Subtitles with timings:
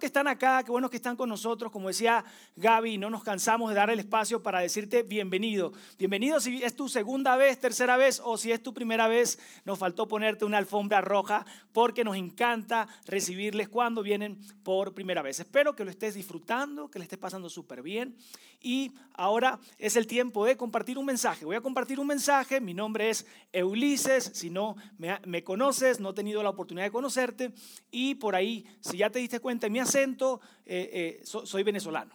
[0.00, 1.70] Que están acá, qué bueno que están con nosotros.
[1.70, 2.24] Como decía
[2.56, 5.72] Gaby, no nos cansamos de dar el espacio para decirte bienvenido.
[5.98, 9.38] Bienvenido si es tu segunda vez, tercera vez o si es tu primera vez.
[9.64, 15.38] Nos faltó ponerte una alfombra roja porque nos encanta recibirles cuando vienen por primera vez.
[15.38, 18.16] Espero que lo estés disfrutando, que le estés pasando súper bien.
[18.62, 21.44] Y ahora es el tiempo de compartir un mensaje.
[21.44, 22.60] Voy a compartir un mensaje.
[22.60, 24.30] Mi nombre es Ulises.
[24.34, 27.52] Si no me, me conoces, no he tenido la oportunidad de conocerte.
[27.90, 32.14] Y por ahí, si ya te diste cuenta, mi acento, eh, eh, soy venezolano.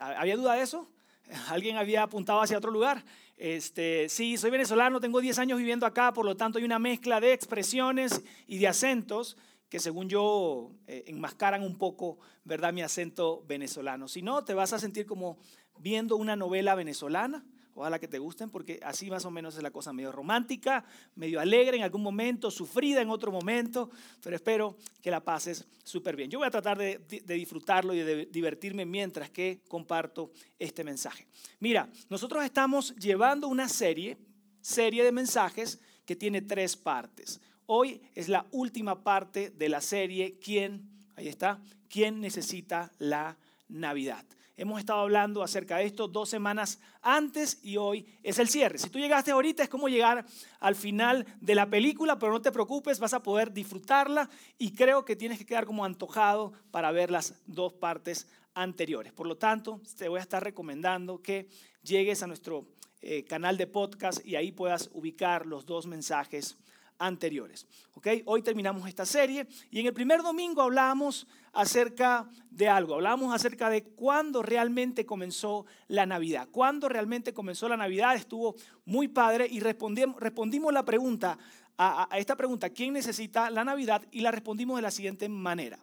[0.00, 0.90] ¿Había duda de eso?
[1.48, 3.04] ¿Alguien había apuntado hacia otro lugar?
[3.36, 7.20] Este, sí, soy venezolano, tengo 10 años viviendo acá, por lo tanto hay una mezcla
[7.20, 9.36] de expresiones y de acentos
[9.68, 12.72] que según yo eh, enmascaran un poco, ¿verdad?
[12.72, 14.06] Mi acento venezolano.
[14.06, 15.38] Si no, te vas a sentir como
[15.78, 17.44] viendo una novela venezolana
[17.76, 20.84] Ojalá que te gusten porque así más o menos es la cosa medio romántica,
[21.16, 23.90] medio alegre en algún momento, sufrida en otro momento,
[24.22, 26.30] pero espero que la pases súper bien.
[26.30, 31.26] Yo voy a tratar de, disfrutarlo y de divertirme mientras que comparto este mensaje.
[31.58, 34.18] Mira, nosotros estamos llevando una serie,
[34.60, 37.40] serie de mensajes que tiene tres partes.
[37.66, 40.88] Hoy es la última parte de la serie, ¿quién?
[41.16, 43.36] Ahí está, ¿quién necesita la
[43.68, 44.24] Navidad?
[44.56, 48.78] Hemos estado hablando acerca de esto dos semanas antes y hoy es el cierre.
[48.78, 50.24] Si tú llegaste ahorita es como llegar
[50.60, 55.04] al final de la película, pero no te preocupes, vas a poder disfrutarla y creo
[55.04, 59.12] que tienes que quedar como antojado para ver las dos partes anteriores.
[59.12, 61.48] Por lo tanto, te voy a estar recomendando que
[61.82, 62.68] llegues a nuestro
[63.00, 66.56] eh, canal de podcast y ahí puedas ubicar los dos mensajes
[66.98, 67.66] anteriores.
[67.94, 68.22] ¿okay?
[68.26, 73.70] Hoy terminamos esta serie y en el primer domingo hablamos acerca de algo, hablamos acerca
[73.70, 79.60] de cuándo realmente comenzó la Navidad, cuándo realmente comenzó la Navidad, estuvo muy padre y
[79.60, 81.38] respondimos, respondimos la pregunta,
[81.76, 84.02] a, esta pregunta, ¿quién necesita la Navidad?
[84.12, 85.78] Y la respondimos de la siguiente manera.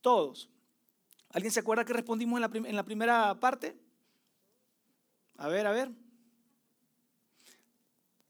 [0.00, 0.50] Todos.
[1.30, 3.76] ¿Alguien se acuerda que respondimos en la, en la primera parte?
[5.36, 5.90] A ver, a ver.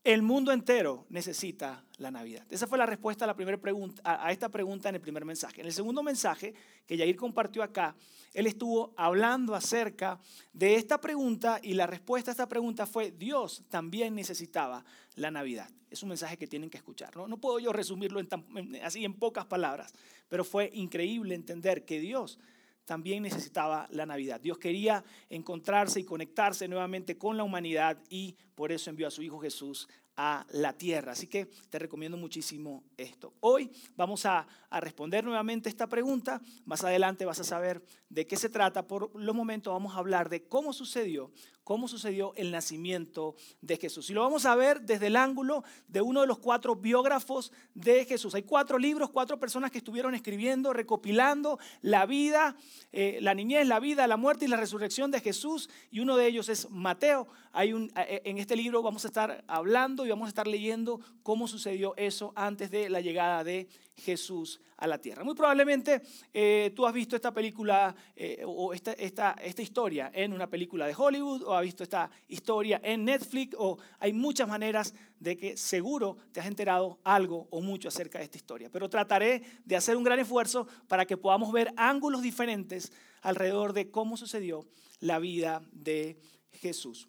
[0.05, 2.45] El mundo entero necesita la Navidad.
[2.51, 5.63] Esa fue la respuesta a, la primera pregunta, a esta pregunta en el primer mensaje.
[5.63, 6.53] En el segundo mensaje
[6.87, 7.97] que Yair compartió acá,
[8.35, 10.21] él estuvo hablando acerca
[10.53, 14.85] de esta pregunta y la respuesta a esta pregunta fue, Dios también necesitaba
[15.15, 15.71] la Navidad.
[15.89, 17.17] Es un mensaje que tienen que escuchar.
[17.17, 18.21] No, no puedo yo resumirlo
[18.83, 19.95] así en pocas palabras,
[20.29, 22.39] pero fue increíble entender que Dios
[22.85, 24.41] también necesitaba la Navidad.
[24.41, 29.23] Dios quería encontrarse y conectarse nuevamente con la humanidad y por eso envió a su
[29.23, 31.13] Hijo Jesús a la tierra.
[31.13, 33.35] Así que te recomiendo muchísimo esto.
[33.41, 34.47] Hoy vamos a,
[34.81, 36.41] responder nuevamente esta pregunta.
[36.65, 38.87] Más adelante vas a saber de qué se trata.
[38.87, 41.31] Por los momentos vamos a hablar de cómo sucedió,
[41.65, 44.11] cómo sucedió el nacimiento de Jesús.
[44.11, 48.05] Y lo vamos a ver desde el ángulo de uno de los cuatro biógrafos de
[48.05, 48.35] Jesús.
[48.35, 52.57] Hay cuatro libros, cuatro personas que estuvieron escribiendo, recopilando la vida,
[52.93, 55.71] eh, la niñez, la vida, la muerte y la resurrección de Jesús.
[55.91, 57.27] Y uno de ellos es Mateo.
[57.53, 61.01] Hay un, eh, en este libro vamos a estar hablando y vamos a estar leyendo
[61.23, 65.25] cómo sucedió eso antes de la llegada de Jesús a la tierra.
[65.25, 66.03] Muy probablemente
[66.33, 70.87] eh, tú has visto esta película eh, o esta, esta, esta historia en una película
[70.87, 75.57] de Hollywood o has visto esta historia en Netflix o hay muchas maneras de que
[75.57, 78.71] seguro te has enterado algo o mucho acerca de esta historia.
[78.71, 82.93] Pero trataré de hacer un gran esfuerzo para que podamos ver ángulos diferentes
[83.23, 84.67] alrededor de cómo sucedió
[85.01, 86.19] la vida de
[86.53, 87.09] Jesús.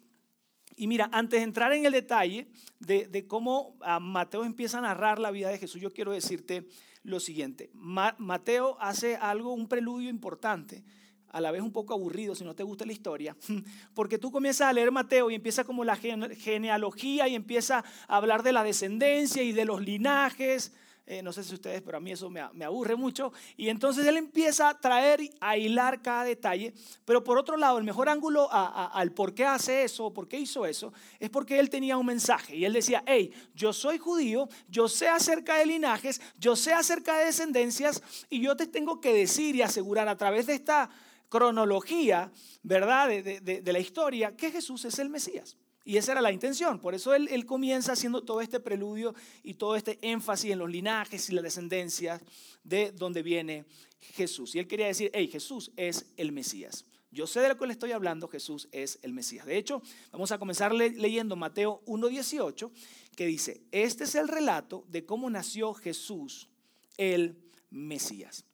[0.76, 2.48] Y mira, antes de entrar en el detalle
[2.78, 6.66] de, cómo ah, Mateo empieza a narrar la vida de Jesús, yo quiero decirte
[7.06, 7.70] lo siguiente.
[7.72, 10.82] Mateo hace algo, un preludio importante,
[11.30, 13.36] a la vez un poco aburrido si no te gusta la historia,
[13.94, 18.42] porque tú comienzas a leer Mateo y empieza como la genealogía y empieza a hablar
[18.42, 20.72] de la descendencia y de los linajes
[21.08, 23.32] eh, no sé si ustedes, pero a mí eso me, aburre mucho.
[23.56, 26.74] Y entonces él empieza a traer, a hilar cada detalle.
[27.04, 30.66] Pero por otro lado, el mejor ángulo al por qué hace eso, por qué hizo
[30.66, 32.56] eso, es porque él tenía un mensaje.
[32.56, 37.16] Y él decía, hey, yo soy judío, yo sé acerca de linajes, yo sé acerca
[37.18, 40.90] de descendencias, y yo te tengo que decir y asegurar a través de esta
[41.28, 42.32] cronología,
[42.64, 43.08] ¿verdad?
[43.08, 45.56] de la historia, que Jesús es el Mesías.
[45.88, 46.80] Y esa era la intención.
[46.80, 51.30] Por eso él, comienza haciendo todo este preludio y todo este énfasis en los linajes
[51.30, 52.20] y la descendencia
[52.64, 53.64] de donde viene
[54.00, 54.56] Jesús.
[54.56, 56.84] Y él quería decir, hey, Jesús es el Mesías.
[57.12, 59.46] Yo sé de lo que le estoy hablando, Jesús es el Mesías.
[59.46, 59.80] De hecho,
[60.10, 62.68] vamos a comenzar leyendo Mateo 1.18,
[63.14, 66.48] que dice, este es el relato de cómo nació Jesús,
[66.96, 67.38] el
[67.70, 68.44] Mesías.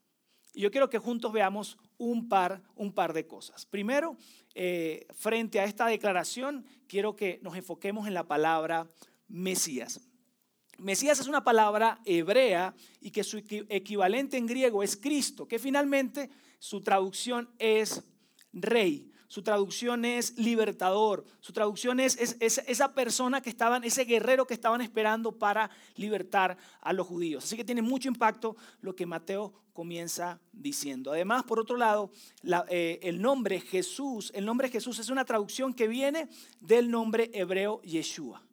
[0.52, 3.64] Y yo quiero que juntos veamos un par, un par de cosas.
[3.64, 4.16] Primero,
[4.54, 8.90] eh, frente a esta declaración, quiero que nos enfoquemos en la palabra
[9.28, 10.00] Mesías.
[10.78, 16.28] Mesías es una palabra hebrea y que su equivalente en griego es Cristo, que finalmente
[16.58, 18.02] su traducción es
[18.52, 19.11] rey.
[19.32, 21.24] Su traducción es libertador.
[21.40, 26.92] Su traducción es, esa persona que estaban, ese guerrero que estaban esperando para libertar a
[26.92, 27.42] los judíos.
[27.42, 31.12] Así que tiene mucho impacto lo que Mateo comienza diciendo.
[31.12, 32.10] Además, por otro lado,
[32.68, 36.28] eh, el nombre Jesús, el nombre Jesús es una traducción que viene
[36.60, 38.44] del nombre hebreo Yeshua.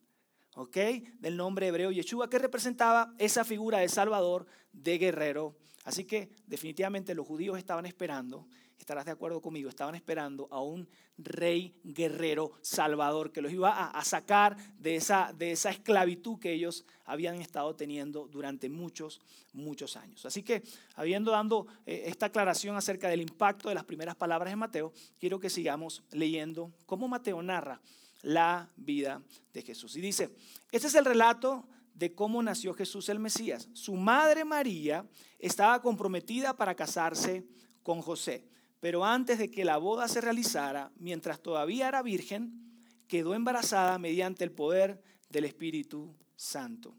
[0.55, 0.77] ¿Ok?
[1.19, 5.57] Del nombre hebreo Yeshua, que representaba esa figura de Salvador, de guerrero.
[5.83, 8.47] Así que definitivamente los judíos estaban esperando
[8.83, 10.87] estarás de acuerdo conmigo, estaban esperando a un
[11.17, 16.85] rey guerrero salvador que los iba a, sacar de esa, de esa esclavitud que ellos
[17.05, 19.21] habían estado teniendo durante muchos,
[19.53, 20.25] muchos años.
[20.25, 20.63] Así que,
[20.95, 25.39] habiendo dado eh, esta aclaración acerca del impacto de las primeras palabras de Mateo, quiero
[25.39, 27.81] que sigamos leyendo cómo Mateo narra
[28.21, 29.21] la vida
[29.53, 29.95] de Jesús.
[29.95, 30.29] Y dice,
[30.71, 33.67] este es el relato de cómo nació Jesús el Mesías.
[33.73, 35.05] Su madre María
[35.37, 37.45] estaba comprometida para casarse
[37.83, 38.45] con José.
[38.79, 42.69] Pero antes de que la boda se realizara, mientras todavía era virgen,
[43.07, 46.95] quedó embarazada mediante el poder del Espíritu Santo.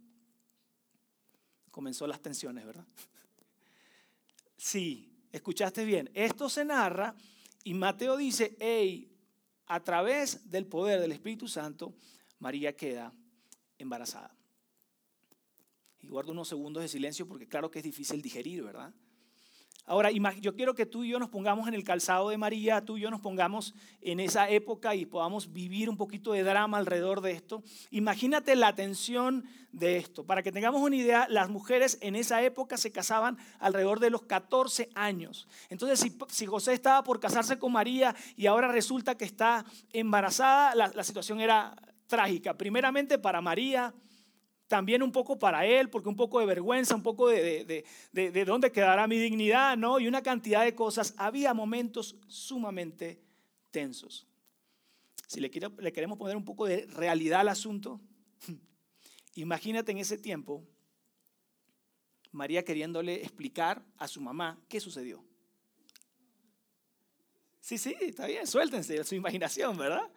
[1.71, 2.87] Comenzó las tensiones, ¿verdad?
[4.63, 6.11] Sí, escuchaste bien.
[6.13, 7.15] Esto se narra
[7.65, 9.11] y Mateo dice, hey,
[9.65, 11.95] a través del poder del Espíritu Santo,
[12.41, 13.11] María queda
[13.79, 14.37] embarazada.
[16.01, 18.93] Y guardo unos segundos de silencio porque claro que es difícil digerir, ¿verdad?
[19.91, 22.97] Ahora, yo quiero que tú y yo nos pongamos en el calzado de María, tú
[22.97, 27.21] y yo nos pongamos en esa época y podamos vivir un poquito de drama alrededor
[27.21, 27.65] de esto.
[27.91, 30.25] Imagínate la tensión de esto.
[30.25, 34.23] Para que tengamos una idea, las mujeres en esa época se casaban alrededor de los
[34.23, 35.49] 14 años.
[35.71, 40.93] Entonces, si, José estaba por casarse con María y ahora resulta que está embarazada, la,
[40.95, 41.75] la situación era
[42.07, 42.55] trágica.
[42.55, 43.93] Primeramente para María,
[44.71, 48.71] también un poco para él, porque un poco de vergüenza, un poco de, de, dónde
[48.71, 49.99] quedará mi dignidad, ¿no?
[49.99, 51.13] Y una cantidad de cosas.
[51.17, 53.21] Había momentos sumamente
[53.73, 54.29] tensos.
[55.27, 58.01] Si le, le queremos poner un poco de realidad al asunto,
[59.35, 60.65] imagínate en ese tiempo
[62.31, 65.25] María queriéndole explicar a su mamá qué sucedió.
[67.61, 70.09] Sí, sí, está bien, suéltense su imaginación, ¿verdad?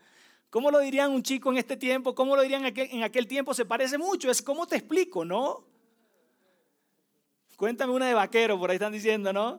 [0.53, 2.13] ¿Cómo lo dirían un chico en este tiempo?
[2.13, 3.55] ¿Cómo lo dirían en aquel, tiempo?
[3.55, 4.29] Se parece mucho.
[4.29, 5.65] Es como te explico, ¿no?
[7.57, 9.57] Cuéntame una de vaquero, por ahí están diciendo, ¿no?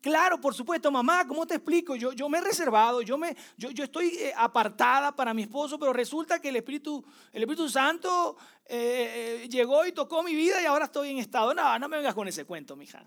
[0.00, 1.96] Claro, por supuesto, mamá, ¿cómo te explico?
[1.96, 5.80] Yo, yo me he reservado, yo, me, yo, yo estoy eh, apartada para mi esposo,
[5.80, 8.36] pero resulta que el Espíritu, el Espíritu Santo
[8.66, 11.52] eh, eh, llegó y tocó mi vida y ahora estoy en estado.
[11.54, 13.04] No, no me vengas con ese cuento, mija.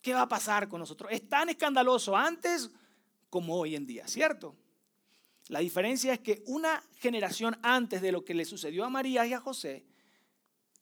[0.00, 1.12] ¿Qué va a pasar con nosotros?
[1.12, 2.70] Es tan escandaloso antes
[3.28, 4.56] como hoy en día, ¿cierto?
[5.48, 9.32] La diferencia es que una generación antes de lo que le sucedió a María y
[9.32, 9.86] a José,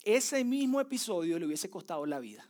[0.03, 2.47] ese mismo episodio le hubiese costado la vida.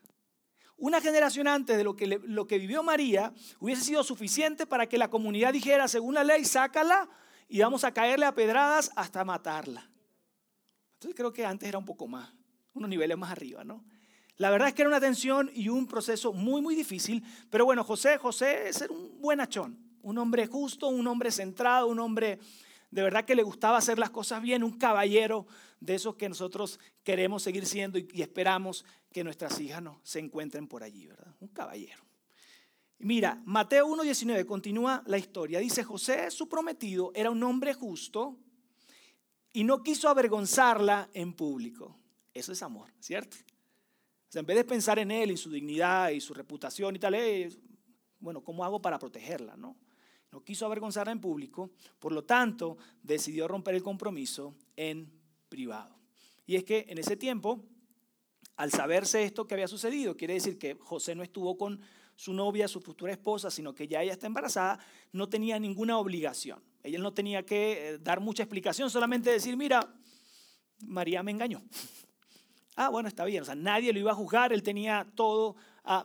[0.77, 4.97] Una generación antes de lo que, lo que vivió María hubiese sido suficiente para que
[4.97, 7.07] la comunidad dijera, según la ley, sácala
[7.47, 9.89] y vamos a caerle a pedradas hasta matarla.
[10.93, 12.31] Entonces creo que antes era un poco más,
[12.73, 13.85] unos niveles más arriba, ¿no?
[14.37, 17.83] La verdad es que era una tensión y un proceso muy, muy difícil, pero bueno,
[17.83, 22.39] José, José es un buen achón un hombre justo, un hombre centrado, un hombre
[22.91, 25.45] de verdad que le gustaba hacer las cosas bien, un caballero
[25.81, 30.65] de esos que nosotros queremos seguir siendo y, esperamos que nuestras hijas no, se encuentren
[30.65, 31.35] por allí, ¿verdad?
[31.41, 32.01] Un caballero.
[32.99, 35.59] Mira, Mateo 1.19 continúa la historia.
[35.59, 38.37] Dice, José, su prometido, era un hombre justo
[39.51, 41.97] y no quiso avergonzarla en público.
[42.33, 43.35] Eso es amor, ¿cierto?
[43.35, 46.99] O sea, en vez de pensar en él y su dignidad y su reputación y
[46.99, 47.13] tal,
[48.21, 49.57] bueno, ¿cómo hago para protegerla?
[49.57, 49.75] No?
[50.31, 55.09] No quiso avergonzarla en público, por lo tanto decidió romper el compromiso en
[55.49, 55.95] privado.
[56.45, 57.63] Y es que en ese tiempo,
[58.55, 61.81] al saberse esto que había sucedido, quiere decir que José no estuvo con
[62.15, 64.79] su novia, su futura esposa, sino que ya ella está embarazada,
[65.11, 66.61] no tenía ninguna obligación.
[66.83, 69.93] Ella no tenía que eh, dar mucha explicación, solamente decir, mira,
[70.85, 71.61] María me engañó.
[72.75, 75.55] ah, bueno, está bien, o sea, nadie lo iba a juzgar, él tenía todo,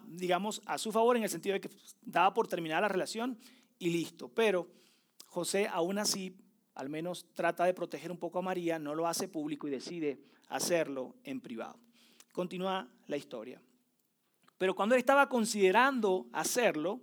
[0.09, 1.71] digamos, a su favor en el sentido de que
[2.03, 3.39] daba por terminar la relación
[3.83, 4.29] y listo.
[4.29, 4.69] Pero
[5.27, 6.37] José aún así,
[6.75, 10.21] al menos trata de proteger un poco a María, no lo hace público y decide
[10.49, 11.81] hacerlo en privado.
[12.33, 13.61] Continúa la historia.
[14.57, 17.01] Pero cuando él estaba considerando hacerlo,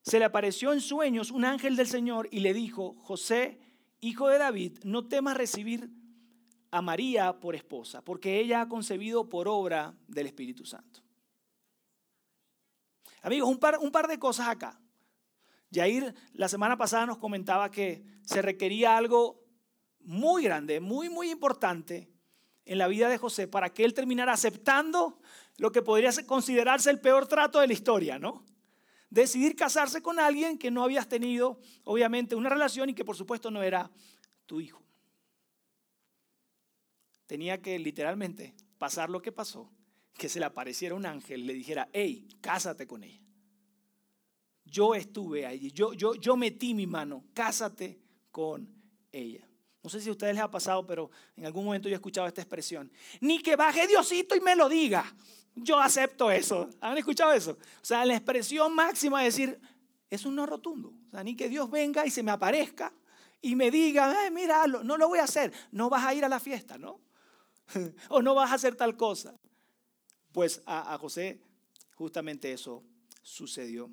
[0.00, 3.60] se le apareció en sueños un ángel del Señor y le dijo, José,
[4.00, 5.90] hijo de David, no temas recibir
[6.70, 11.00] a María por esposa, porque ella ha concebido por obra del Espíritu Santo.
[13.20, 14.79] Amigos, un par, un par de cosas acá.
[15.72, 19.44] Jair la semana pasada nos comentaba que se requería algo
[20.00, 22.10] muy grande, muy, muy importante
[22.64, 25.20] en la vida de José para que él terminara aceptando
[25.58, 28.44] lo que podría considerarse el peor trato de la historia, ¿no?
[29.10, 33.50] Decidir casarse con alguien que no habías tenido, obviamente, una relación y que por supuesto
[33.50, 33.90] no era
[34.46, 34.82] tu hijo.
[37.26, 39.70] Tenía que literalmente pasar lo que pasó,
[40.14, 43.29] que se le apareciera un ángel le dijera, hey, cásate con ella.
[44.70, 47.98] Yo estuve allí, yo, yo, yo metí mi mano, cásate
[48.30, 48.68] con
[49.10, 49.46] ella.
[49.82, 52.26] No sé si a ustedes les ha pasado, pero en algún momento yo he escuchado
[52.26, 52.92] esta expresión.
[53.20, 55.04] Ni que baje Diosito y me lo diga.
[55.54, 56.68] Yo acepto eso.
[56.80, 57.52] ¿Han escuchado eso?
[57.52, 59.58] O sea, la expresión máxima es decir,
[60.08, 60.92] es un no rotundo.
[61.08, 62.92] O sea, ni que Dios venga y se me aparezca
[63.40, 65.52] y me diga, mira, no lo voy a hacer.
[65.72, 67.00] No vas a ir a la fiesta, ¿no?
[68.10, 69.34] o no vas a hacer tal cosa.
[70.30, 71.40] Pues a José
[71.94, 72.84] justamente eso
[73.22, 73.90] sucedió.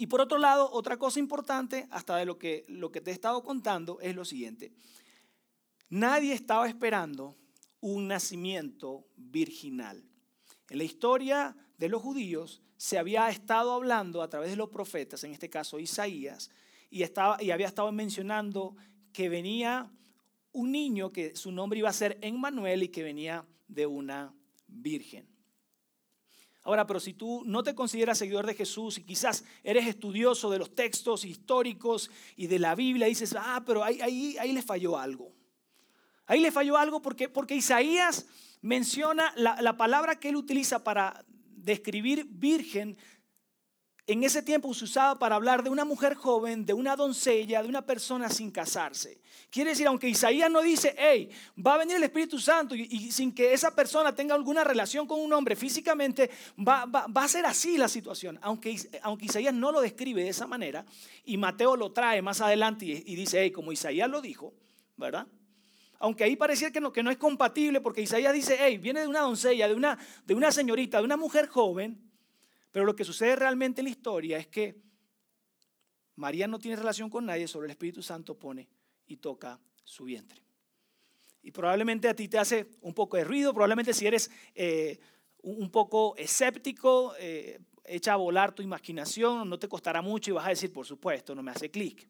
[0.00, 3.12] Y por otro lado, otra cosa importante, hasta de lo que, lo que te he
[3.12, 4.72] estado contando, es lo siguiente.
[5.90, 7.36] Nadie estaba esperando
[7.80, 10.02] un nacimiento virginal.
[10.70, 15.22] En la historia de los judíos se había estado hablando a través de los profetas,
[15.24, 16.50] en este caso Isaías,
[16.88, 18.76] y, estaba, y había estado mencionando
[19.12, 19.92] que venía
[20.52, 24.34] un niño que su nombre iba a ser Emmanuel y que venía de una
[24.66, 25.29] virgen.
[26.62, 30.58] Ahora, pero si tú no te consideras seguidor de Jesús y quizás eres estudioso de
[30.58, 34.98] los textos históricos y de la Biblia, dices, ah, pero ahí, ahí, ahí le falló
[34.98, 35.32] algo.
[36.26, 38.26] Ahí le falló algo porque, porque Isaías
[38.60, 41.24] menciona la, la palabra que él utiliza para
[41.56, 42.96] describir virgen,
[44.12, 47.68] en ese tiempo se usaba para hablar de una mujer joven, de una doncella, de
[47.68, 49.20] una persona sin casarse.
[49.50, 51.30] Quiere decir, aunque Isaías no dice, hey,
[51.64, 55.20] va a venir el Espíritu Santo y, sin que esa persona tenga alguna relación con
[55.20, 58.36] un hombre físicamente, va, a ser así la situación.
[58.42, 60.84] Aunque, aunque, Isaías no lo describe de esa manera,
[61.24, 64.52] y Mateo lo trae más adelante y, dice, hey, como Isaías lo dijo,
[64.96, 65.28] ¿verdad?
[66.00, 69.06] Aunque ahí parecía que no, que no es compatible, porque Isaías dice, hey, viene de
[69.06, 72.09] una doncella, de una, de una señorita, de una mujer joven,
[72.70, 74.76] pero lo que sucede realmente en la historia es que
[76.16, 78.68] María no tiene relación con nadie, sobre el Espíritu Santo pone
[79.06, 80.42] y toca su vientre.
[81.42, 84.98] Y probablemente a ti te hace un poco de ruido, probablemente si eres eh,
[85.42, 90.46] un poco escéptico, eh, echa a volar tu imaginación, no te costará mucho y vas
[90.46, 92.06] a decir, por supuesto, no me hace clic.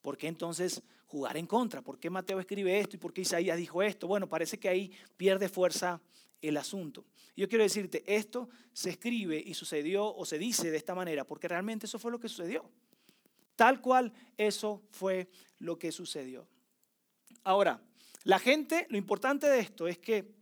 [0.00, 1.82] ¿Por qué entonces jugar en contra?
[1.82, 4.06] ¿Por qué Mateo escribe esto y por qué Isaías dijo esto?
[4.06, 6.00] Bueno, parece que ahí pierde fuerza
[6.48, 7.04] el asunto.
[7.36, 11.48] Yo quiero decirte, esto se escribe y sucedió o se dice de esta manera porque
[11.48, 12.64] realmente eso fue lo que sucedió.
[13.56, 16.46] Tal cual eso fue lo que sucedió.
[17.42, 17.80] Ahora,
[18.24, 20.34] la gente, lo importante de esto es que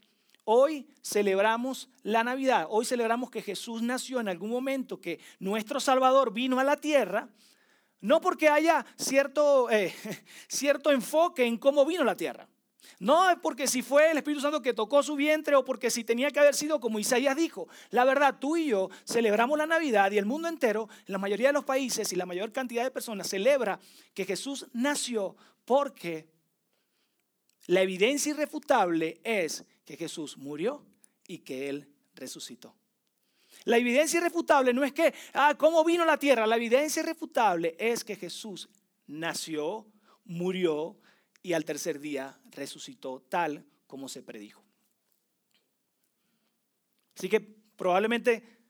[0.44, 6.32] hoy celebramos la Navidad, hoy celebramos que Jesús nació en algún momento, que nuestro Salvador
[6.32, 7.28] vino a la tierra,
[8.00, 9.94] no porque haya cierto, eh,
[10.48, 12.48] cierto enfoque en cómo vino la tierra.
[12.98, 16.04] No es porque si fue el Espíritu Santo que tocó su vientre o porque si
[16.04, 17.68] tenía que haber sido como Isaías dijo.
[17.90, 21.54] La verdad, tú y yo celebramos la Navidad y el mundo entero, la mayoría de
[21.54, 23.80] los países y la mayor cantidad de personas celebra
[24.14, 26.28] que Jesús nació porque
[27.66, 30.84] la evidencia irrefutable es que Jesús murió
[31.26, 32.74] y que Él resucitó.
[33.64, 36.46] La evidencia irrefutable no es que, ah, ¿cómo vino la tierra?
[36.46, 38.68] La evidencia irrefutable es que Jesús
[39.06, 39.86] nació,
[40.24, 40.98] murió
[41.42, 44.62] y al tercer día resucitó tal como se predijo.
[47.16, 48.62] Así que probablemente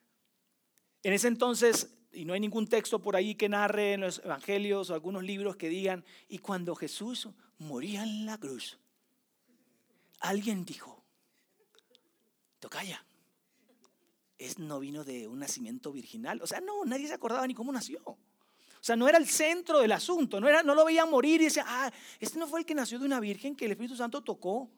[1.03, 4.91] en ese entonces, y no hay ningún texto por ahí que narre en los evangelios
[4.91, 8.79] o algunos libros que digan, y cuando Jesús moría en la cruz,
[10.21, 11.03] alguien dijo,
[12.61, 13.05] tocaya,
[14.39, 16.41] es no vino de un nacimiento virginal.
[16.43, 18.19] O sea, no, nadie se acordaba ni cómo nació.
[18.83, 21.45] O sea, no era el centro del asunto, no, era, no lo veían morir y
[21.45, 24.23] decían, ah, este no fue el que nació de una virgen que el Espíritu Santo
[24.23, 24.69] tocó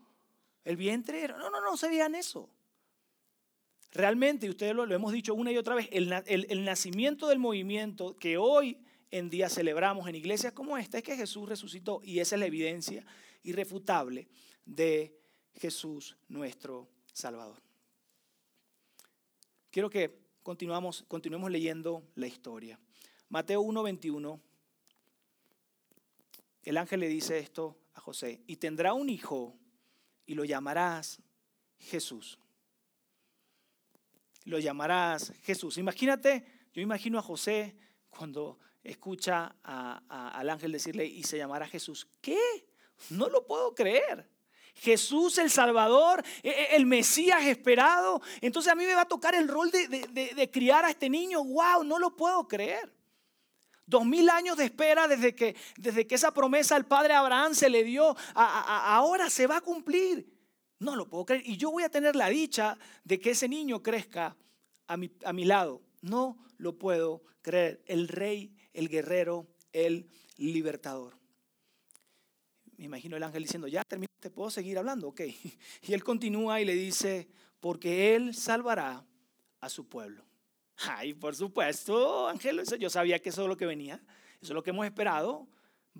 [0.62, 1.26] el vientre.
[1.28, 2.50] No, no, no, se veían eso.
[3.92, 8.14] Realmente, y ustedes lo, hemos dicho una y otra vez, el, el nacimiento del movimiento
[8.18, 8.76] que hoy
[9.10, 12.46] en día celebramos en iglesias como esta es que Jesús resucitó y esa es la
[12.46, 13.06] evidencia
[13.42, 14.28] irrefutable
[14.66, 15.16] de
[15.54, 17.62] Jesús nuestro Salvador.
[19.70, 22.78] Quiero que continuamos, continuemos leyendo la historia.
[23.34, 24.40] Mateo 1:21,
[26.62, 29.56] el ángel le dice esto a José, y tendrá un hijo
[30.24, 31.20] y lo llamarás
[31.76, 32.38] Jesús.
[34.44, 35.78] Lo llamarás Jesús.
[35.78, 37.76] Imagínate Yo imagino a José
[38.08, 42.06] cuando escucha al ángel decirle y se llamará Jesús.
[42.20, 42.38] ¿Qué?
[43.10, 44.30] No lo puedo creer.
[44.76, 48.22] Jesús el Salvador, e, e, el Mesías esperado.
[48.40, 51.42] Entonces a mí me va a tocar el rol de, criar a este niño.
[51.42, 51.82] ¡Wow!
[51.82, 52.94] No lo puedo creer.
[53.86, 57.68] Dos mil años de espera desde que, desde que esa promesa al padre Abraham se
[57.68, 60.32] le dio, ahora se va a cumplir.
[60.78, 61.42] No lo puedo creer.
[61.46, 64.36] Y yo voy a tener la dicha de que ese niño crezca
[64.86, 65.82] a mi, a mi lado.
[66.00, 67.82] No lo puedo creer.
[67.86, 71.24] El rey, el guerrero, el libertador
[72.76, 75.20] me imagino el ángel diciendo, ya terminaste, puedo seguir hablando, ok.
[75.82, 77.28] Y él continúa y le dice,
[77.60, 79.04] porque él salvará
[79.60, 80.24] a su pueblo.
[80.78, 84.02] Ay, por supuesto, ángel, yo sabía que eso es lo que venía,
[84.40, 85.46] eso es lo que hemos esperado,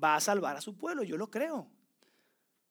[0.02, 1.70] va a salvar a su pueblo, yo lo creo.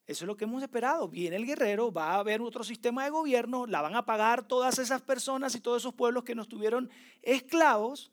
[0.06, 1.08] Eso es lo que hemos esperado.
[1.08, 4.78] Viene el guerrero, va a haber otro sistema de gobierno, la van a pagar todas
[4.78, 6.90] esas personas y todos esos pueblos que nos tuvieron
[7.22, 8.12] esclavos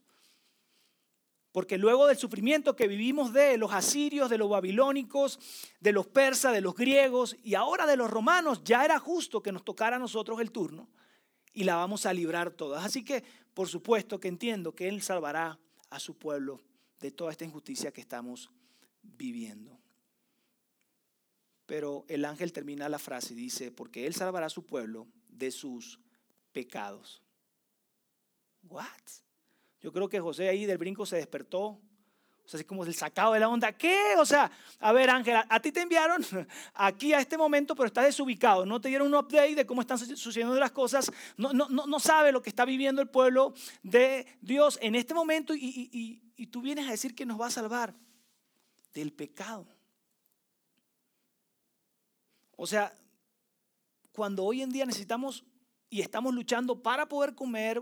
[1.52, 5.38] porque luego del sufrimiento que vivimos de los asirios, de los babilónicos,
[5.82, 9.52] de los persas, de los griegos y ahora de los romanos, ya era justo que
[9.52, 10.88] nos tocara a nosotros el turno
[11.53, 12.86] y la vamos a librar todas.
[12.86, 16.62] Así que, por supuesto que entiendo que Él salvará a su pueblo
[17.00, 18.50] de toda esta injusticia que estamos
[19.01, 19.79] viviendo.
[21.65, 25.51] Pero el ángel termina la frase y dice, porque Él salvará a su pueblo de
[25.51, 26.00] sus
[26.51, 27.22] pecados.
[28.63, 28.86] ¿What?
[29.81, 31.81] Yo creo que José ahí del brinco se despertó.
[32.51, 33.72] Sea, así como el sacado de la onda.
[33.72, 34.15] ¿Qué?
[34.17, 36.22] O sea, a ver, Ángela, a ti te enviaron
[36.74, 38.65] aquí a este momento, pero estás desubicado.
[38.65, 41.10] No te dieron un update de cómo están sucediendo las cosas.
[41.38, 43.53] No, no, no, sabe lo que está viviendo el pueblo
[43.84, 47.96] de Dios en este momento y tú vienes a decir que nos va a salvar
[48.93, 49.65] del pecado.
[52.58, 52.93] O sea,
[54.12, 55.46] cuando hoy en día necesitamos
[55.89, 57.81] y estamos luchando para poder comer,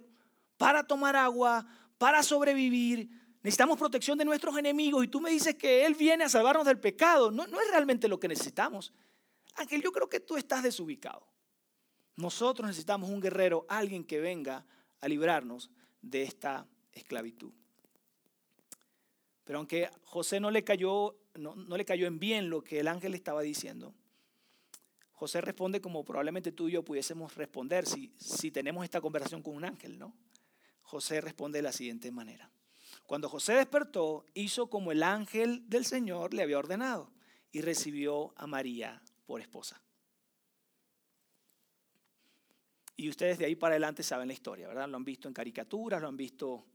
[0.58, 1.66] para tomar agua,
[1.98, 3.10] para sobrevivir,
[3.44, 6.80] necesitamos protección de nuestros enemigos y tú me dices que Él viene a salvarnos del
[6.80, 7.32] pecado.
[7.32, 8.94] No, no es realmente lo que necesitamos.
[9.56, 11.26] Ángel, yo creo que tú estás desubicado.
[12.16, 14.66] Nosotros necesitamos un guerrero, alguien que venga
[15.00, 15.70] a librarnos
[16.02, 17.52] de esta esclavitud.
[19.46, 23.16] Pero aunque José no le cayó, no, le cayó en bien lo que el ángel
[23.16, 23.96] estaba diciendo,
[25.14, 29.56] José responde como probablemente tú y yo pudiésemos responder si, si tenemos esta conversación con
[29.56, 30.14] un ángel, ¿no?
[30.82, 32.52] José responde de la siguiente manera.
[33.10, 37.10] Cuando José despertó, hizo como el ángel del Señor le había ordenado
[37.52, 39.82] y recibió a María por esposa.
[42.96, 44.88] Y ustedes de ahí para adelante saben la historia, ¿verdad?
[44.88, 46.68] Lo han visto en caricaturas, lo han visto,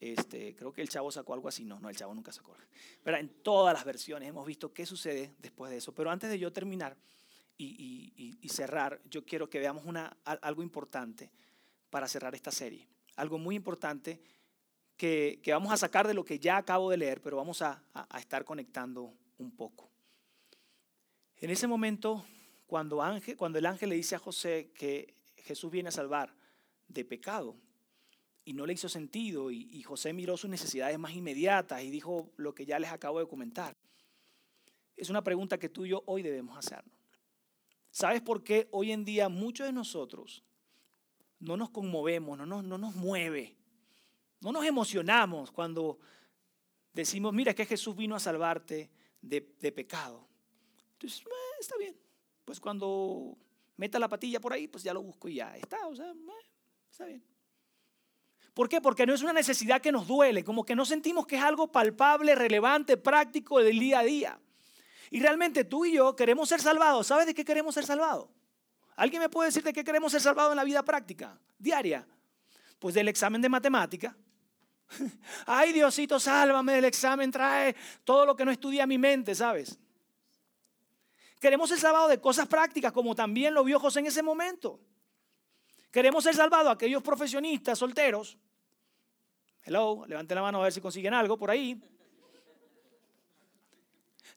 [0.00, 2.56] este, creo que el chavo sacó algo así, no, no, el chavo nunca sacó.
[3.04, 5.94] Pero en todas las versiones hemos visto qué sucede después de eso.
[5.94, 6.96] Pero antes de yo terminar
[7.56, 11.30] y, y cerrar, yo quiero que veamos una, algo importante
[11.90, 14.20] para cerrar esta serie algo muy importante
[14.96, 17.82] que, vamos a sacar de lo que ya acabo de leer, pero vamos a,
[18.18, 19.90] estar conectando un poco.
[21.38, 22.24] En ese momento,
[22.66, 26.34] cuando, el ángel le dice a José que Jesús viene a salvar
[26.88, 27.56] de pecado,
[28.44, 32.54] y no le hizo sentido, y, José miró sus necesidades más inmediatas y dijo lo
[32.54, 33.76] que ya les acabo de comentar,
[34.96, 36.94] es una pregunta que tú y yo hoy debemos hacernos.
[37.90, 40.42] ¿Sabes por qué hoy en día muchos de nosotros
[41.38, 43.56] no nos conmovemos, no nos mueve,
[44.40, 45.98] no nos emocionamos cuando
[46.92, 49.40] decimos, mira que Jesús vino a salvarte de,
[49.72, 50.26] pecado.
[50.92, 51.24] Entonces,
[51.60, 51.96] está bien.
[52.44, 53.36] Pues cuando
[53.76, 55.86] meta la patilla por ahí, pues ya lo busco y ya está.
[55.86, 56.12] O sea,
[56.90, 57.22] está bien.
[58.54, 58.80] ¿Por qué?
[58.80, 61.70] Porque no es una necesidad que nos duele, como que no sentimos que es algo
[61.70, 64.40] palpable, relevante, práctico del día a día.
[65.10, 67.06] Y realmente tú y yo queremos ser salvados.
[67.06, 68.30] ¿Sabes de qué queremos ser salvados?
[68.96, 72.08] ¿Alguien me puede decir de qué queremos ser salvados en la vida práctica, diaria?
[72.78, 74.16] Pues del examen de matemática.
[75.46, 79.78] Ay, Diosito, sálvame del examen, trae todo lo que no estudia mi mente, ¿sabes?
[81.40, 84.80] Queremos ser salvados de cosas prácticas, como también lo vio José en ese momento.
[85.90, 88.38] Queremos ser salvados aquellos profesionistas solteros.
[89.62, 91.80] Hello, levanten la mano a ver si consiguen algo por ahí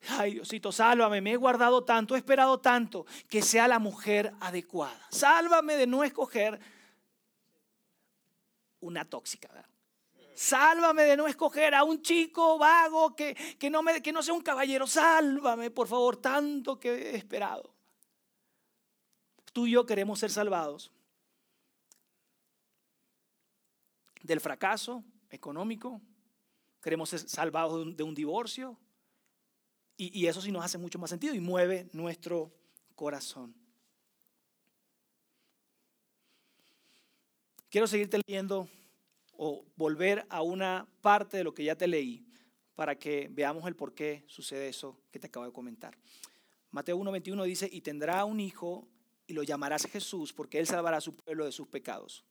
[0.08, 5.00] ay Diosito, sálvame, me he guardado tanto, he esperado tanto que sea la mujer adecuada.
[5.10, 6.60] Sálvame de no escoger
[8.80, 9.50] una tóxica.
[10.39, 14.34] Sálvame de no escoger a un chico vago que, que, no me, que no sea
[14.34, 14.88] un caballero.
[14.88, 17.75] Sálvame, por favor, tanto que he esperado.
[19.52, 20.93] Tú y yo queremos ser salvados
[24.21, 25.99] del fracaso económico.
[26.82, 28.78] Queremos ser salvados de un divorcio.
[29.97, 32.49] Y, eso sí nos hace mucho más sentido y mueve nuestro
[32.95, 33.54] corazón.
[37.69, 38.69] Quiero seguirte leyendo
[39.41, 42.25] o volver a una parte de lo que ya te leí
[42.75, 45.97] para que veamos el por qué sucede eso que te acabo de comentar.
[46.71, 48.86] Mateo 1.21 dice, y tendrá un hijo
[49.28, 52.25] y lo llamarás Jesús porque él salvará a su pueblo de sus pecados.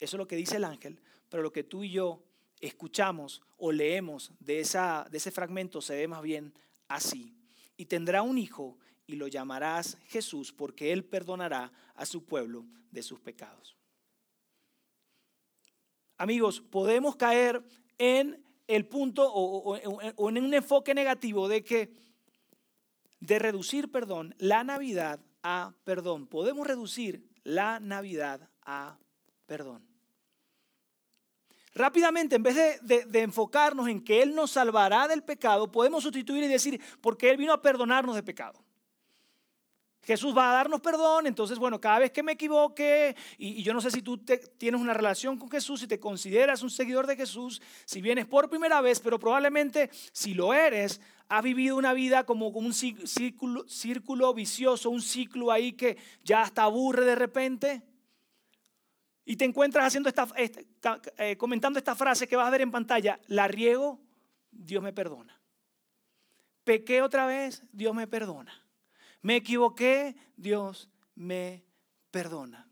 [0.00, 2.24] Eso es lo que dice el ángel, pero lo que tú y yo
[2.60, 6.52] escuchamos o leemos de, esa, de ese fragmento se ve más bien
[6.88, 7.36] así.
[7.76, 13.04] Y tendrá un hijo y lo llamarás Jesús porque él perdonará a su pueblo de
[13.04, 13.76] sus pecados.
[16.18, 17.62] Amigos, podemos caer
[17.98, 19.76] en el punto o,
[20.28, 21.92] en un enfoque negativo de que
[23.20, 26.26] de reducir, perdón, la Navidad a perdón.
[26.26, 28.98] Podemos reducir la Navidad a
[29.46, 29.86] perdón.
[31.74, 36.44] Rápidamente, en vez de, de, enfocarnos en que Él nos salvará del pecado, podemos sustituir
[36.44, 38.62] y decir, porque Él vino a perdonarnos de pecado.
[40.04, 43.80] Jesús va a darnos perdón, entonces, bueno, cada vez que me equivoque, y, yo no
[43.80, 47.62] sé si tú tienes una relación con Jesús, y te consideras un seguidor de Jesús,
[47.84, 52.48] si vienes por primera vez, pero probablemente si lo eres, has vivido una vida como
[52.48, 57.82] un círculo, círculo vicioso, un ciclo ahí que ya hasta aburre de repente,
[59.24, 60.26] y te encuentras haciendo esta,
[61.16, 64.00] eh, comentando esta frase que vas a ver en pantalla, la riego,
[64.50, 65.40] Dios me perdona.
[66.64, 68.61] Pequé otra vez, Dios me perdona.
[69.22, 71.64] Me equivoqué, Dios me
[72.10, 72.68] perdona.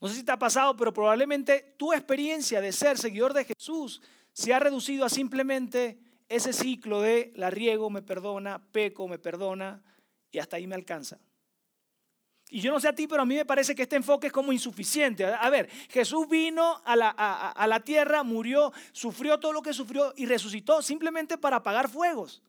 [0.00, 4.02] No sé si te ha pasado, pero probablemente tu experiencia de ser seguidor de Jesús
[4.34, 9.82] se ha reducido a simplemente ese ciclo de la riego, me perdona, peco, me perdona,
[10.30, 11.18] y hasta ahí me alcanza.
[12.50, 14.32] Y yo no sé a ti, pero a mí me parece que este enfoque es
[14.32, 15.24] como insuficiente.
[15.24, 20.12] A ver, Jesús vino a la, a la tierra, murió, sufrió todo lo que sufrió
[20.16, 22.42] y resucitó simplemente para apagar fuegos.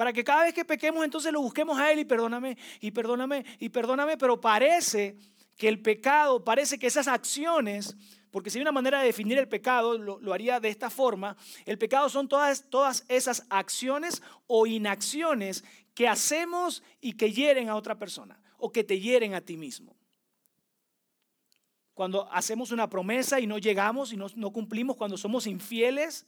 [0.00, 3.44] Para que cada vez que pequemos entonces lo busquemos a Él y perdóname, y perdóname,
[3.58, 4.16] y perdóname.
[4.16, 5.18] Pero parece
[5.58, 7.98] que el pecado, parece que esas acciones,
[8.30, 11.36] porque si hay una manera de definir el pecado, lo, haría de esta forma.
[11.66, 17.76] El pecado son todas, todas esas acciones o inacciones que hacemos y que hieren a
[17.76, 19.94] otra persona o que te hieren a ti mismo.
[21.92, 26.26] Cuando hacemos una promesa y no llegamos y no, no cumplimos, cuando somos infieles,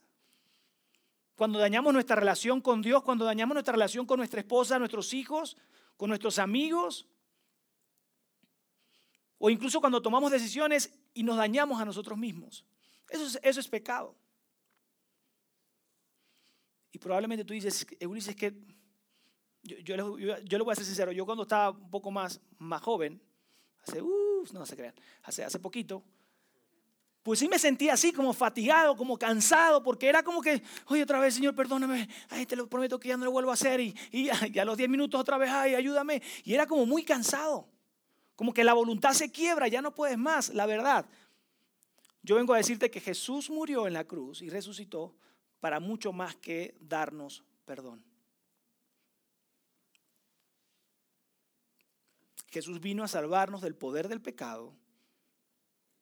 [1.43, 5.57] cuando dañamos nuestra relación con Dios, cuando dañamos nuestra relación con nuestra esposa, nuestros hijos,
[5.97, 7.09] con nuestros amigos,
[9.39, 12.65] o incluso cuando tomamos decisiones y nos dañamos a nosotros mismos.
[13.11, 14.15] Eso es, pecado.
[16.93, 18.55] Y probablemente tú dices, Ulises, que
[19.65, 23.21] yo, yo, le voy a ser sincero, yo cuando estaba un poco más, más joven,
[23.85, 26.05] hace, uh, no se crean, hace, hace poquito,
[27.23, 31.21] pues sí me sentía así, como fatigado, como cansado, porque era como que, oye, otra
[31.21, 33.95] vez, Señor, perdóname, ay, te lo prometo que ya no lo vuelvo a hacer, y,
[34.11, 36.23] y, a los 10 minutos otra vez, ay, ayúdame.
[36.45, 37.69] Y era como muy cansado,
[38.35, 41.07] como que la voluntad se quiebra, ya no puedes más, la verdad.
[42.23, 45.15] Yo vengo a decirte que Jesús murió en la cruz y resucitó
[45.61, 48.05] para mucho más que darnos perdón.
[52.49, 54.75] Jesús vino a salvarnos del poder del pecado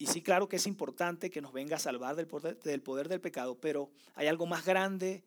[0.01, 3.61] y sí, claro que es importante que nos venga a salvar del poder, del pecado,
[3.61, 5.23] pero hay algo más grande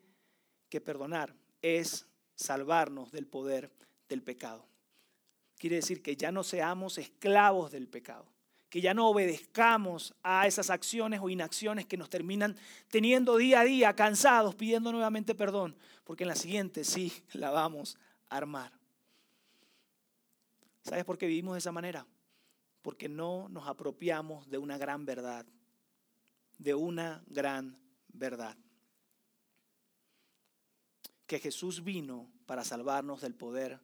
[0.68, 1.32] que perdonar,
[1.62, 3.70] es salvarnos del poder
[4.08, 4.66] del pecado.
[5.58, 8.26] Quiere decir que ya no seamos esclavos del pecado,
[8.68, 12.56] que ya no obedezcamos a esas acciones o inacciones que nos terminan
[12.88, 17.96] teniendo día a día cansados, pidiendo nuevamente perdón, porque en la siguiente sí la vamos
[18.28, 18.72] a armar.
[20.82, 22.04] ¿Sabes por qué vivimos de esa manera?
[22.84, 25.46] Porque no nos apropiamos de una gran verdad,
[26.58, 28.58] de una gran verdad.
[31.26, 33.80] Que Jesús vino para salvarnos del poder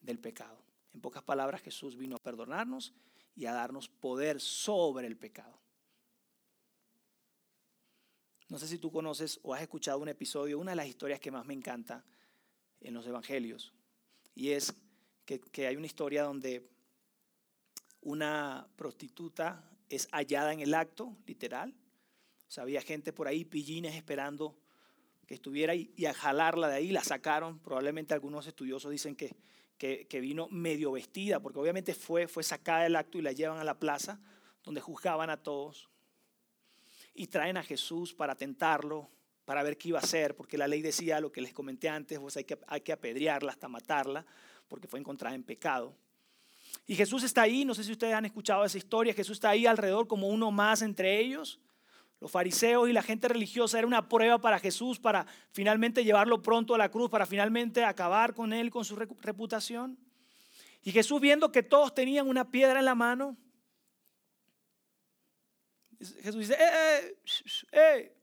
[0.00, 0.56] del pecado.
[0.92, 2.94] En pocas palabras, Jesús vino a perdonarnos
[3.34, 5.58] y a darnos poder sobre el pecado.
[8.48, 11.32] No sé si tú conoces o has escuchado un episodio, una de las historias que
[11.32, 12.04] más me encanta
[12.80, 13.72] en los evangelios,
[14.36, 14.72] y es
[15.24, 16.73] que, que hay una historia donde
[18.04, 21.74] una prostituta es hallada en el acto, literal.
[22.48, 24.56] O sea, había gente por ahí, pillines, esperando
[25.26, 27.58] que estuviera y a jalarla de ahí, la sacaron.
[27.58, 29.34] Probablemente algunos estudiosos dicen que,
[29.78, 33.64] que, vino medio vestida, porque obviamente fue, fue sacada del acto y la llevan a
[33.64, 34.20] la plaza,
[34.62, 35.88] donde juzgaban a todos.
[37.14, 39.10] Y traen a Jesús para tentarlo,
[39.44, 42.18] para ver qué iba a hacer, porque la ley decía lo que les comenté antes,
[42.18, 44.24] pues hay que, hay que apedrearla hasta matarla,
[44.68, 45.96] porque fue encontrada en pecado.
[46.86, 49.66] Y Jesús está ahí, no sé si ustedes han escuchado esa historia, Jesús está ahí
[49.66, 51.60] alrededor como uno más entre ellos.
[52.20, 56.74] Los fariseos y la gente religiosa era una prueba para Jesús para finalmente llevarlo pronto
[56.74, 59.98] a la cruz, para finalmente acabar con él, con su reputación.
[60.82, 63.36] Y Jesús viendo que todos tenían una piedra en la mano,
[65.98, 67.16] Jesús dice, eh, eh,
[67.72, 68.16] eh.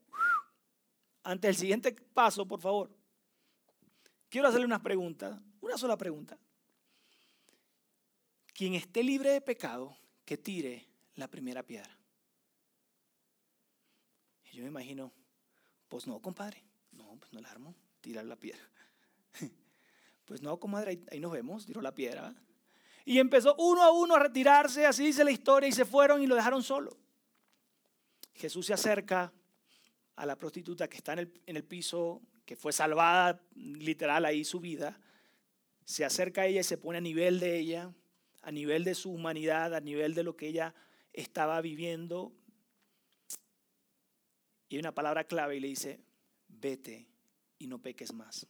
[1.24, 2.90] Ante el siguiente paso, por favor,
[4.28, 6.38] quiero hacerle unas preguntas, una sola pregunta.
[8.62, 11.98] Quien esté libre de pecado, que tire la primera piedra.
[14.52, 15.12] Y yo me imagino,
[15.88, 18.62] pues no, compadre, no, pues no la armo, tirar la piedra.
[20.26, 22.36] Pues no, comadre, ahí, nos vemos, tiró la piedra.
[23.04, 26.28] Y empezó uno a uno a retirarse, así dice la historia, y se fueron y
[26.28, 26.96] lo dejaron solo.
[28.32, 29.32] Jesús se acerca
[30.14, 34.44] a la prostituta que está en el, en el piso, que fue salvada literal ahí
[34.44, 35.00] su vida,
[35.84, 37.92] se acerca a ella y se pone a nivel de ella,
[38.42, 40.74] a nivel de su humanidad, a nivel de lo que ella
[41.12, 42.32] estaba viviendo.
[44.68, 46.00] Y hay una palabra clave y le dice,
[46.48, 47.08] vete
[47.58, 48.46] y no peques más.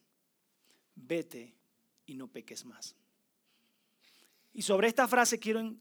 [0.94, 1.55] Vete
[2.07, 2.96] y no peques más.
[4.52, 5.74] Y sobre esta frase quiero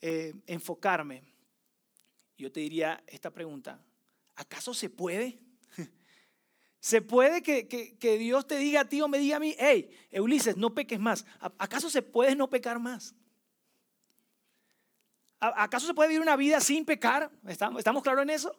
[0.00, 1.22] eh, enfocarme.
[2.38, 3.82] Yo te diría esta pregunta,
[4.34, 5.38] ¿acaso se puede?
[6.86, 9.90] ¿Se puede que, que, Dios te diga a ti o me diga a mí, hey,
[10.20, 11.26] Ulises, no peques más?
[11.58, 13.12] ¿Acaso se puede no pecar más?
[15.40, 17.28] ¿Acaso se puede vivir una vida sin pecar?
[17.48, 18.56] ¿Estamos, ¿Estamos claros en eso?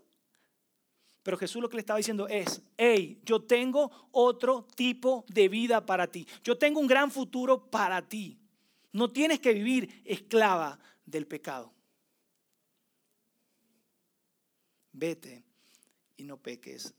[1.24, 5.86] Pero Jesús lo que le estaba diciendo es, hey, yo tengo otro tipo de vida
[5.86, 6.28] para ti.
[6.44, 8.38] Yo tengo un gran futuro para ti.
[8.92, 11.74] No tienes que vivir esclava del pecado.
[14.92, 15.46] Vete
[16.18, 16.94] y no peques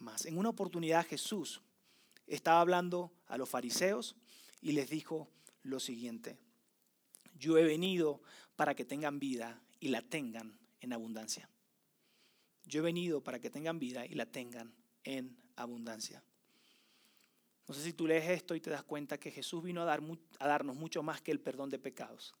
[0.00, 0.26] más.
[0.26, 1.62] En una oportunidad Jesús
[2.26, 4.16] estaba hablando a los fariseos
[4.60, 5.28] y les dijo
[5.62, 6.38] lo siguiente.
[7.38, 8.20] Yo he venido
[8.56, 11.48] para que tengan vida y la tengan en abundancia.
[12.64, 16.22] Yo he venido para que tengan vida y la tengan en abundancia.
[17.66, 20.48] No sé si tú lees esto y te das cuenta que Jesús vino a, a
[20.48, 22.34] darnos mucho más que el perdón de pecados.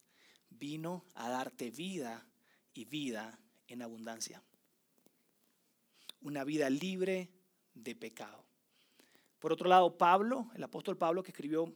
[0.50, 2.26] Vino a darte vida
[2.74, 4.42] y vida en abundancia.
[6.20, 7.30] Una vida libre
[7.74, 8.44] de pecado.
[9.38, 11.72] Por otro lado, Pablo, el apóstol Pablo que escribió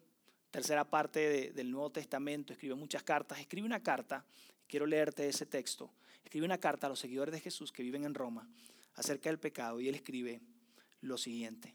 [0.50, 4.24] tercera parte del Nuevo Testamento, escribió muchas cartas, escribe una carta,
[4.68, 5.90] quiero leerte ese texto,
[6.22, 8.48] escribe una carta a los seguidores de Jesús que viven en Roma
[8.94, 10.40] acerca del pecado y él escribe
[11.00, 11.74] lo siguiente,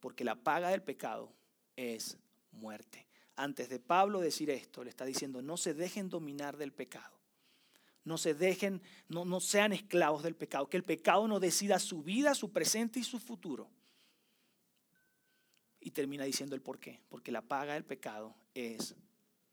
[0.00, 1.32] porque la paga del pecado
[1.76, 2.16] es
[2.52, 3.06] muerte.
[3.36, 7.11] Antes de Pablo decir esto, le está diciendo, no se dejen dominar del pecado.
[8.04, 10.68] No se dejen, no, no sean esclavos del pecado.
[10.68, 13.70] Que el pecado no decida su vida, su presente y su futuro.
[15.80, 17.00] Y termina diciendo el por qué.
[17.08, 18.94] Porque la paga del pecado es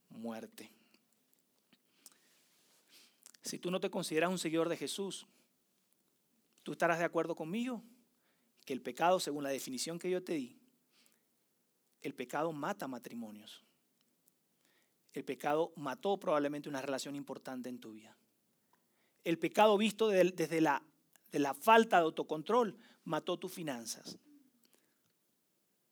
[0.08, 0.72] muerte.
[3.42, 5.26] Si tú no te consideras un seguidor de Jesús,
[6.62, 7.82] tú estarás de acuerdo conmigo
[8.64, 10.60] que el pecado, según la definición que yo te di,
[12.02, 13.64] el pecado mata matrimonios.
[15.12, 18.16] El pecado mató probablemente una relación importante en tu vida.
[19.24, 20.82] El pecado visto desde la,
[21.30, 24.18] de la falta de autocontrol mató tus finanzas.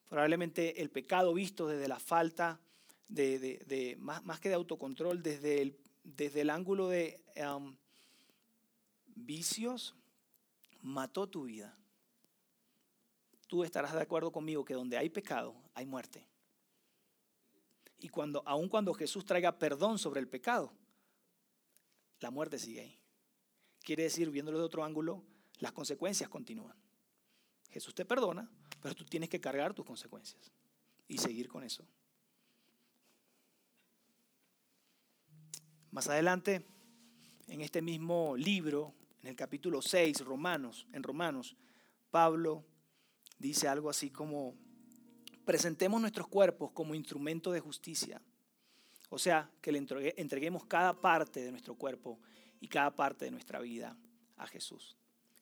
[0.09, 2.61] Probablemente el pecado visto desde la falta
[3.09, 7.77] de, más, más, que de autocontrol, desde el, desde el ángulo de um,
[9.07, 9.95] vicios,
[10.81, 11.77] mató tu vida.
[13.47, 16.27] Tú estarás de acuerdo conmigo que donde hay pecado, hay muerte.
[17.99, 20.73] Y cuando, aun cuando Jesús traiga perdón sobre el pecado,
[22.21, 22.99] la muerte sigue ahí.
[23.89, 25.25] Quiere decir, viéndolo de otro ángulo,
[25.61, 26.77] las consecuencias continúan.
[27.71, 28.47] Jesús te perdona,
[28.83, 30.53] pero tú tienes que cargar tus consecuencias
[31.07, 31.87] y seguir con eso.
[35.91, 36.67] Más adelante,
[37.47, 41.57] en este mismo libro, en el capítulo 6, Romanos, en Romanos,
[42.11, 42.67] Pablo
[43.39, 44.55] dice algo así como,
[45.47, 48.21] presentemos nuestros cuerpos como instrumento de justicia.
[49.09, 52.21] O sea, que le entreguemos cada parte de nuestro cuerpo
[52.61, 53.97] y cada parte de nuestra vida
[54.37, 54.97] a Jesús.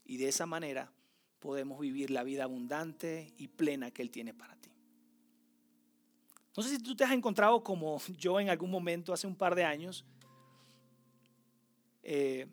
[0.05, 0.93] Y de esa manera
[1.39, 4.71] podemos vivir la vida abundante y plena que Él tiene para ti.
[6.57, 9.55] No sé si tú te has encontrado como yo en algún momento, hace un par
[9.55, 10.05] de años,
[12.03, 12.47] eh,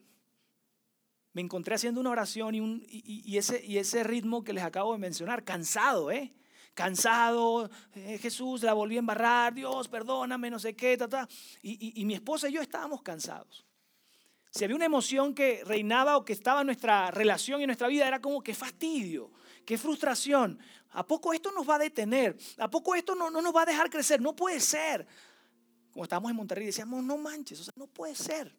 [1.32, 5.43] me encontré haciendo una oración y, ese, y ese ritmo que les acabo de mencionar,
[5.43, 6.32] cansado, ¿eh?
[6.76, 11.28] Cansado, eh, Jesús, la volví a embarrar, Dios, perdóname, no sé qué, ta.
[11.62, 13.65] y mi esposa y yo estábamos cansados
[14.53, 17.87] si había una emoción que reinaba o que estaba en nuestra relación y en nuestra
[17.87, 19.31] vida, era como que fastidio,
[19.65, 20.59] qué frustración.
[20.91, 22.37] ¿A poco esto nos va a detener?
[22.59, 24.21] ¿A poco esto no, no nos va a dejar crecer?
[24.21, 25.07] No puede ser.
[25.91, 28.55] Como estábamos en Monterrey, decíamos, no manches, o sea, no puede ser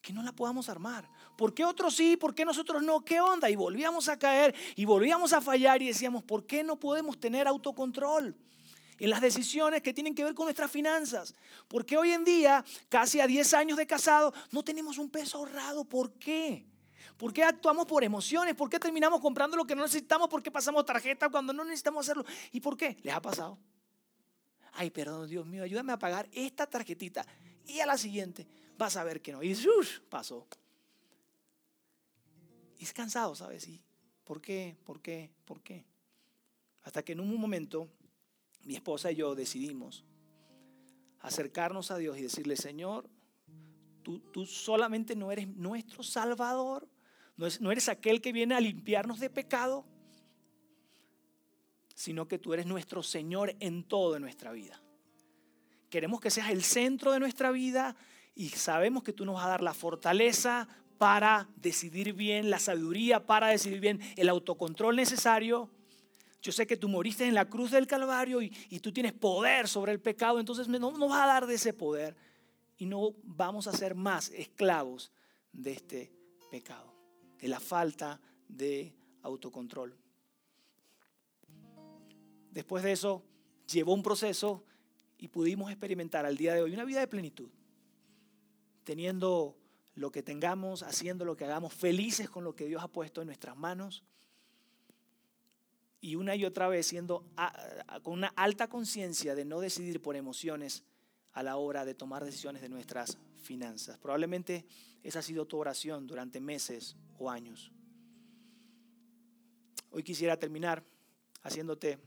[0.00, 1.10] que no la podamos armar.
[1.36, 2.16] ¿Por qué otros sí?
[2.16, 3.04] ¿Por qué nosotros no?
[3.04, 3.50] ¿Qué onda?
[3.50, 7.46] Y volvíamos a caer y volvíamos a fallar y decíamos, ¿por qué no podemos tener
[7.48, 8.34] autocontrol?
[8.98, 11.34] En las decisiones que tienen que ver con nuestras finanzas.
[11.68, 15.84] Porque hoy en día, casi a 10 años de casado, no tenemos un peso ahorrado.
[15.84, 16.66] ¿Por qué?
[17.16, 18.54] ¿Por qué actuamos por emociones?
[18.54, 20.28] ¿Por qué terminamos comprando lo que no necesitamos?
[20.28, 22.24] ¿Por qué pasamos tarjeta cuando no necesitamos hacerlo?
[22.52, 22.96] ¿Y por qué?
[23.02, 23.58] ¿Les ha pasado?
[24.72, 27.24] Ay, perdón, Dios mío, ayúdame a pagar esta tarjetita.
[27.66, 29.42] Y a la siguiente, vas a ver que no.
[29.42, 30.00] Y ¡ush!
[30.08, 30.46] pasó.
[32.78, 33.68] Y es cansado, ¿sabes?
[33.68, 33.80] ¿Y
[34.24, 34.76] ¿Por qué?
[34.84, 35.30] ¿Por qué?
[35.44, 35.84] ¿Por qué?
[36.82, 37.88] Hasta que en un momento
[38.64, 40.04] mi esposa y yo decidimos
[41.20, 43.08] acercarnos a Dios y decirle, Señor,
[44.02, 46.88] tú, tú solamente no eres nuestro Salvador,
[47.36, 49.86] no, no eres aquel que viene a limpiarnos de pecado,
[51.94, 54.80] sino que tú eres nuestro Señor en todo en nuestra vida.
[55.88, 57.96] Queremos que seas el centro de nuestra vida
[58.34, 63.26] y sabemos que tú nos vas a dar la fortaleza para decidir bien, la sabiduría
[63.26, 65.70] para decidir bien, el autocontrol necesario
[66.44, 69.92] yo sé que tú moriste en la cruz del Calvario y, tú tienes poder sobre
[69.92, 72.14] el pecado, entonces no nos va a dar de ese poder
[72.76, 75.10] y no vamos a ser más esclavos
[75.54, 76.12] de este
[76.50, 76.94] pecado,
[77.40, 79.96] de la falta de autocontrol.
[82.50, 83.24] Después de eso,
[83.72, 84.66] llevó un proceso
[85.16, 87.48] y pudimos experimentar al día de hoy una vida de plenitud,
[88.84, 89.56] teniendo
[89.94, 93.28] lo que tengamos, haciendo lo que hagamos, felices con lo que Dios ha puesto en
[93.28, 94.04] nuestras manos
[96.04, 97.24] y una y otra vez siendo
[98.02, 100.84] con una alta conciencia de no decidir por emociones
[101.32, 103.96] a la hora de tomar decisiones de nuestras finanzas.
[103.96, 104.66] Probablemente
[105.02, 107.72] esa ha sido tu oración durante meses o años.
[109.92, 110.84] Hoy quisiera terminar
[111.42, 111.98] haciéndote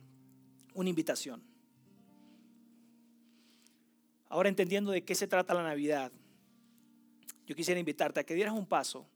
[0.76, 1.42] una invitación.
[4.30, 6.12] Ahora entendiendo de qué se trata la Navidad,
[7.48, 9.08] yo quisiera invitarte a que dieras un paso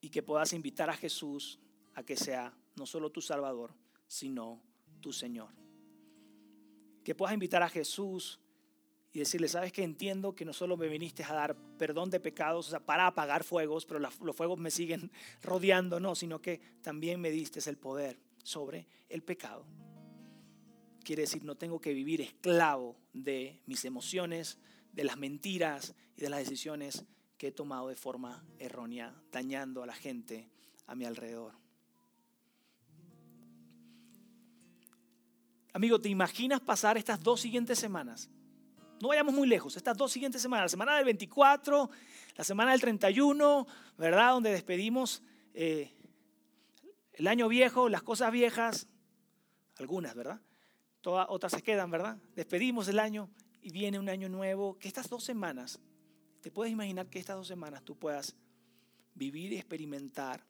[0.00, 1.58] y que puedas invitar a Jesús
[1.94, 3.74] a que sea no solo tu Salvador,
[4.06, 4.62] sino
[5.00, 5.50] tu Señor.
[7.04, 8.40] Que puedas invitar a Jesús
[9.12, 12.68] y decirle, sabes que entiendo que no solo me viniste a dar perdón de pecados,
[12.68, 15.10] o sea, para apagar fuegos, pero los fuegos me siguen
[15.42, 19.64] rodeando, no, sino que también me diste el poder sobre el pecado.
[21.02, 24.58] Quiere decir, no tengo que vivir esclavo de mis emociones,
[24.92, 27.04] de las mentiras y de las decisiones
[27.36, 30.50] que he tomado de forma errónea, dañando a la gente
[30.86, 31.59] a mi alrededor.
[35.72, 38.28] Amigo, ¿te imaginas pasar estas dos siguientes semanas?
[39.00, 41.90] No vayamos muy lejos, estas dos siguientes semanas, la semana del 24,
[42.36, 44.32] la semana del 31, ¿verdad?
[44.32, 45.22] Donde despedimos
[45.54, 45.94] eh,
[47.12, 48.88] el año viejo, las cosas viejas,
[49.78, 50.40] algunas, ¿verdad?
[51.00, 52.18] Todas, otras se quedan, ¿verdad?
[52.34, 53.30] Despedimos el año
[53.62, 54.76] y viene un año nuevo.
[54.78, 55.80] Que estas dos semanas,
[56.42, 58.36] ¿te puedes imaginar que estas dos semanas tú puedas
[59.14, 60.44] vivir y experimentar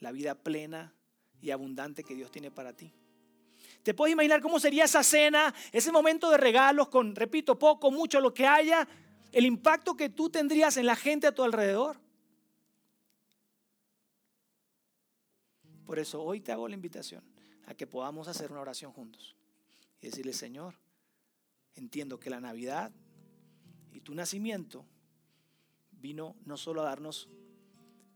[0.00, 0.92] la vida plena
[1.40, 2.92] y abundante que Dios tiene para ti?
[3.84, 8.18] ¿Te puedes imaginar cómo sería esa cena, ese momento de regalos con, repito, poco, mucho,
[8.18, 8.88] lo que haya,
[9.30, 11.98] el impacto que tú tendrías en la gente a tu alrededor?
[15.84, 17.22] Por eso hoy te hago la invitación
[17.66, 19.36] a que podamos hacer una oración juntos
[20.00, 20.76] y decirle, Señor,
[21.74, 22.90] entiendo que la Navidad
[23.92, 24.86] y tu nacimiento
[25.90, 27.28] vino no solo a darnos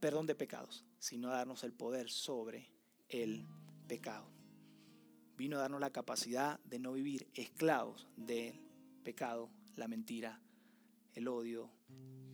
[0.01, 2.71] perdón de pecados, sino a darnos el poder sobre
[3.11, 3.45] el
[3.87, 4.38] pecado
[5.39, 8.61] vino a darnos la capacidad de no vivir esclavos del
[9.05, 10.41] pecado, la mentira,
[11.15, 11.71] el odio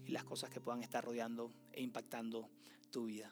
[0.06, 2.48] y las cosas que puedan estar rodeando e impactando
[2.90, 3.30] tu vida.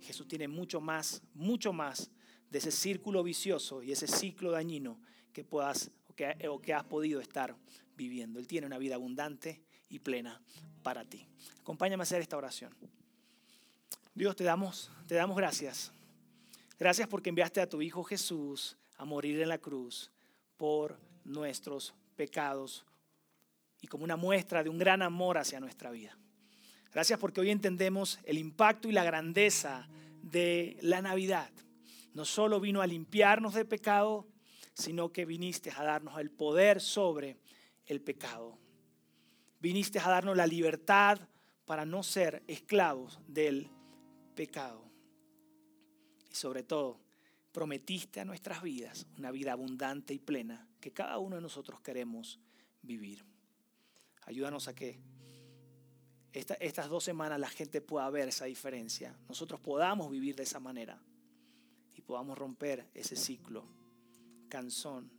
[0.00, 2.10] Jesús tiene mucho más, mucho más
[2.50, 4.98] de ese círculo vicioso y ese ciclo dañino
[5.34, 7.54] que puedas o que, o que has podido estar
[7.96, 8.38] viviendo.
[8.38, 10.40] Él tiene una vida abundante y plena
[10.82, 11.28] para ti.
[11.60, 12.74] Acompáñame a hacer esta oración.
[14.14, 15.92] Dios, te damos, te damos gracias.
[16.78, 20.10] Gracias porque enviaste a tu Hijo Jesús a morir en la cruz
[20.56, 22.86] por nuestros pecados
[23.80, 26.16] y como una muestra de un gran amor hacia nuestra vida.
[26.92, 29.88] Gracias porque hoy entendemos el impacto y la grandeza
[30.22, 31.50] de la Navidad.
[32.14, 34.26] No solo vino a limpiarnos de pecado,
[34.72, 37.38] sino que viniste a darnos el poder sobre
[37.84, 38.58] el pecado.
[39.60, 41.18] Viniste a darnos la libertad
[41.66, 43.70] para no ser esclavos del
[44.34, 44.84] pecado.
[46.30, 47.00] Y sobre todo,
[47.56, 52.38] prometiste a nuestras vidas una vida abundante y plena que cada uno de nosotros queremos
[52.82, 53.24] vivir.
[54.26, 55.00] Ayúdanos a que
[56.34, 61.00] estas dos semanas la gente pueda ver esa diferencia, nosotros podamos vivir de esa manera
[61.94, 63.64] y podamos romper ese ciclo
[64.50, 65.10] cansón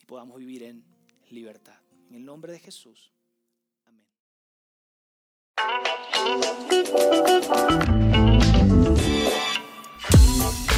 [0.00, 0.84] y podamos vivir en
[1.30, 1.80] libertad.
[2.08, 3.12] En el nombre de Jesús.
[3.84, 4.06] Amén.